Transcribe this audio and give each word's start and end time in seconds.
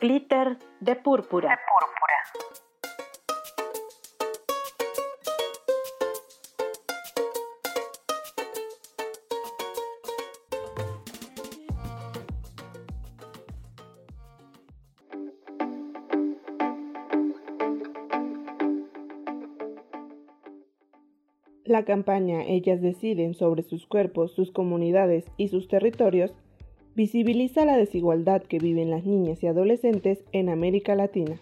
Glitter 0.00 0.56
de 0.80 0.96
púrpura. 0.96 1.60
La 21.66 21.84
campaña 21.84 22.42
Ellas 22.44 22.80
deciden 22.80 23.34
sobre 23.34 23.62
sus 23.62 23.86
cuerpos, 23.86 24.32
sus 24.32 24.50
comunidades 24.50 25.30
y 25.36 25.48
sus 25.48 25.68
territorios 25.68 26.34
visibiliza 27.00 27.64
la 27.64 27.78
desigualdad 27.78 28.42
que 28.42 28.58
viven 28.58 28.90
las 28.90 29.04
niñas 29.04 29.42
y 29.42 29.46
adolescentes 29.46 30.22
en 30.32 30.50
América 30.50 30.94
Latina. 30.94 31.40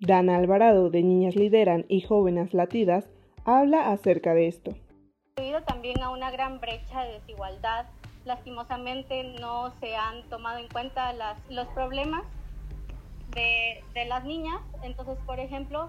Dana 0.00 0.36
Alvarado 0.36 0.90
de 0.90 1.02
Niñas 1.02 1.34
Lideran 1.34 1.86
y 1.88 2.02
Jóvenes 2.02 2.52
Latidas 2.52 3.08
habla 3.46 3.90
acerca 3.90 4.34
de 4.34 4.48
esto. 4.48 4.74
Debido 5.36 5.62
también 5.62 5.98
a 6.02 6.10
una 6.10 6.30
gran 6.30 6.60
brecha 6.60 7.04
de 7.04 7.14
desigualdad, 7.14 7.86
lastimosamente 8.26 9.34
no 9.40 9.72
se 9.80 9.96
han 9.96 10.28
tomado 10.28 10.58
en 10.58 10.68
cuenta 10.68 11.14
los 11.48 11.66
problemas 11.68 12.24
de, 13.34 13.82
de 13.94 14.04
las 14.04 14.24
niñas. 14.24 14.60
Entonces, 14.82 15.16
por 15.24 15.40
ejemplo, 15.40 15.88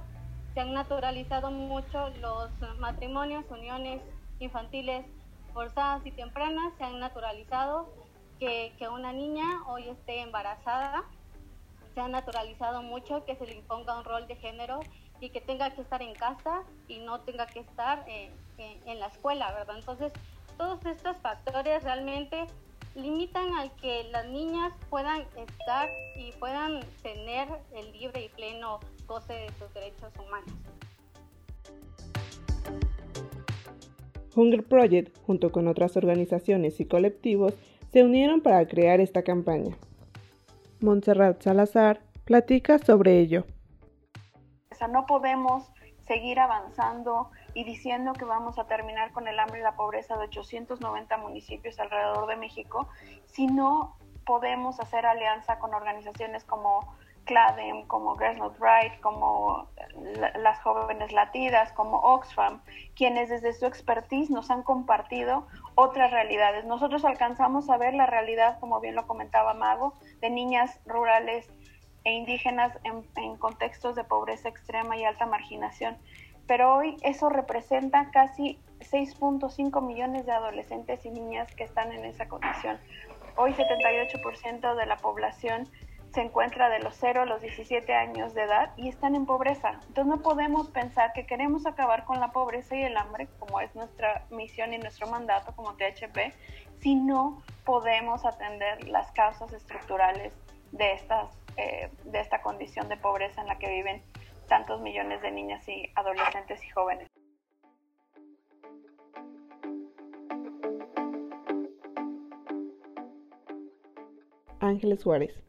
se 0.53 0.61
han 0.61 0.71
naturalizado 0.71 1.51
mucho 1.51 2.07
los 2.21 2.49
matrimonios, 2.79 3.43
uniones 3.51 3.99
infantiles 4.39 5.05
forzadas 5.53 6.05
y 6.05 6.11
tempranas, 6.11 6.71
se 6.77 6.85
han 6.85 7.01
naturalizado 7.01 8.04
que, 8.39 8.73
que, 8.77 8.87
una 8.87 9.13
niña 9.13 9.45
hoy 9.67 9.87
esté 9.89 10.21
embarazada, 10.21 11.03
se 11.93 12.01
ha 12.01 12.07
naturalizado 12.07 12.81
mucho 12.81 13.23
que 13.25 13.35
se 13.35 13.45
le 13.45 13.55
imponga 13.55 13.97
un 13.97 14.03
rol 14.03 14.27
de 14.27 14.35
género 14.35 14.79
y 15.19 15.29
que 15.29 15.41
tenga 15.41 15.69
que 15.71 15.81
estar 15.81 16.01
en 16.01 16.13
casa 16.13 16.63
y 16.87 16.99
no 16.99 17.21
tenga 17.21 17.47
que 17.47 17.59
estar 17.59 18.03
eh, 18.07 18.31
en 18.57 18.99
la 18.99 19.07
escuela, 19.07 19.51
¿verdad? 19.53 19.77
Entonces, 19.77 20.11
todos 20.57 20.85
estos 20.85 21.17
factores 21.17 21.83
realmente 21.83 22.45
limitan 22.95 23.53
al 23.55 23.71
que 23.75 24.05
las 24.11 24.25
niñas 24.27 24.73
puedan 24.89 25.21
estar 25.37 25.89
y 26.15 26.31
puedan 26.33 26.79
tener 27.03 27.47
el 27.73 27.91
libre 27.91 28.25
y 28.25 28.29
pleno 28.29 28.79
goce 29.05 29.33
de 29.33 29.49
sus 29.59 29.73
derechos 29.73 30.13
humanos. 30.17 30.53
Hunger 34.35 34.63
Project, 34.63 35.17
junto 35.25 35.51
con 35.51 35.67
otras 35.67 35.95
organizaciones 35.95 36.79
y 36.79 36.85
colectivos, 36.85 37.53
se 37.95 38.03
unieron 38.03 38.41
para 38.41 38.67
crear 38.67 38.99
esta 38.99 39.23
campaña. 39.23 39.73
Montserrat 40.81 41.41
Salazar 41.41 42.01
platica 42.25 42.77
sobre 42.77 43.19
ello. 43.19 43.45
No 44.91 45.05
podemos 45.05 45.71
seguir 46.05 46.37
avanzando 46.41 47.31
y 47.53 47.63
diciendo 47.63 48.11
que 48.11 48.25
vamos 48.25 48.59
a 48.59 48.67
terminar 48.67 49.13
con 49.13 49.29
el 49.29 49.39
hambre 49.39 49.61
y 49.61 49.63
la 49.63 49.77
pobreza 49.77 50.17
de 50.17 50.25
890 50.25 51.17
municipios 51.19 51.79
alrededor 51.79 52.27
de 52.27 52.35
México 52.35 52.89
si 53.27 53.47
no 53.47 53.95
podemos 54.25 54.81
hacer 54.81 55.05
alianza 55.05 55.57
con 55.59 55.73
organizaciones 55.73 56.43
como 56.43 56.97
CLADEM, 57.25 57.87
como 57.87 58.15
Girls 58.17 58.37
Not 58.37 58.57
Right, 58.59 58.99
como 59.01 59.67
las 60.15 60.61
jóvenes 60.61 61.11
latidas, 61.11 61.71
como 61.73 61.97
Oxfam, 61.97 62.61
quienes 62.95 63.29
desde 63.29 63.53
su 63.53 63.65
expertise 63.65 64.29
nos 64.29 64.49
han 64.51 64.63
compartido 64.63 65.47
otras 65.75 66.11
realidades. 66.11 66.65
Nosotros 66.65 67.03
alcanzamos 67.05 67.69
a 67.69 67.77
ver 67.77 67.93
la 67.93 68.05
realidad, 68.05 68.59
como 68.59 68.79
bien 68.79 68.95
lo 68.95 69.07
comentaba 69.07 69.53
Mago, 69.53 69.93
de 70.21 70.29
niñas 70.29 70.79
rurales 70.85 71.49
e 72.03 72.11
indígenas 72.13 72.77
en, 72.83 73.03
en 73.15 73.37
contextos 73.37 73.95
de 73.95 74.03
pobreza 74.03 74.49
extrema 74.49 74.95
y 74.95 75.03
alta 75.03 75.25
marginación. 75.25 75.97
Pero 76.47 76.75
hoy 76.75 76.97
eso 77.01 77.29
representa 77.29 78.11
casi 78.11 78.59
6.5 78.79 79.81
millones 79.81 80.25
de 80.25 80.31
adolescentes 80.31 81.05
y 81.05 81.09
niñas 81.09 81.53
que 81.55 81.63
están 81.63 81.91
en 81.91 82.05
esa 82.05 82.27
condición. 82.27 82.79
Hoy 83.35 83.53
78% 83.53 84.75
de 84.75 84.85
la 84.85 84.97
población 84.97 85.67
se 86.15 86.21
encuentra 86.21 86.69
de 86.69 86.79
los 86.79 86.95
0 86.95 87.23
a 87.23 87.25
los 87.25 87.41
17 87.41 87.93
años 87.93 88.33
de 88.33 88.43
edad 88.43 88.71
y 88.77 88.87
están 88.87 89.15
en 89.15 89.25
pobreza. 89.25 89.81
Entonces 89.87 90.05
no 90.05 90.21
podemos 90.21 90.69
pensar 90.69 91.11
que 91.11 91.25
queremos 91.25 91.65
acabar 91.65 92.05
con 92.05 92.21
la 92.21 92.31
pobreza 92.31 92.73
y 92.77 92.83
el 92.83 92.95
hambre, 92.95 93.27
como 93.37 93.59
es 93.59 93.75
nuestra 93.75 94.25
misión 94.29 94.73
y 94.73 94.77
nuestro 94.77 95.07
mandato 95.07 95.53
como 95.57 95.73
THP, 95.73 96.33
si 96.79 96.95
no 96.95 97.43
podemos 97.65 98.25
atender 98.25 98.87
las 98.87 99.11
causas 99.11 99.51
estructurales 99.51 100.33
de, 100.71 100.93
estas, 100.93 101.29
eh, 101.57 101.91
de 102.05 102.21
esta 102.21 102.41
condición 102.41 102.87
de 102.87 102.95
pobreza 102.95 103.41
en 103.41 103.47
la 103.47 103.57
que 103.57 103.67
viven 103.67 104.01
tantos 104.47 104.79
millones 104.79 105.21
de 105.21 105.31
niñas 105.31 105.67
y 105.67 105.91
adolescentes 105.95 106.63
y 106.63 106.69
jóvenes. 106.69 107.09
Ángeles 114.61 115.01
Suárez 115.01 115.45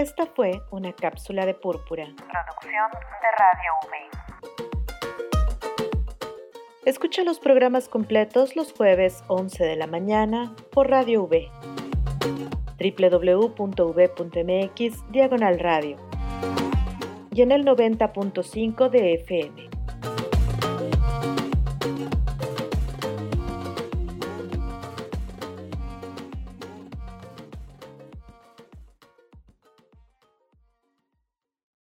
Esta 0.00 0.24
fue 0.24 0.62
una 0.70 0.94
cápsula 0.94 1.44
de 1.44 1.52
púrpura. 1.52 2.06
Producción 2.06 2.90
de 3.20 3.30
Radio 3.36 3.70
V. 3.86 3.98
Escucha 6.86 7.22
los 7.22 7.38
programas 7.38 7.86
completos 7.90 8.56
los 8.56 8.72
jueves 8.72 9.22
11 9.28 9.62
de 9.62 9.76
la 9.76 9.86
mañana 9.86 10.56
por 10.72 10.88
Radio 10.88 11.24
V. 11.24 11.50
www.v.mx 12.80 13.92
diagonal 15.12 15.58
radio 15.58 15.98
y 17.30 17.42
en 17.42 17.52
el 17.52 17.66
90.5 17.66 18.88
de 18.88 19.12
FM. 19.16 19.79